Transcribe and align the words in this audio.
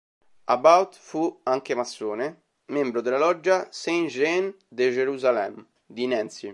About 0.47 0.95
fu 0.95 1.41
anche 1.43 1.75
massone, 1.75 2.45
membro 2.71 3.01
della 3.01 3.19
Loggia 3.19 3.67
"Saint-Jean 3.71 4.51
de 4.67 4.89
Jérusalem" 4.91 5.63
di 5.85 6.07
Nancy. 6.07 6.49